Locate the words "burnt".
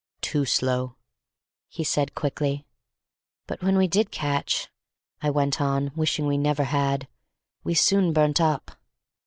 8.11-8.41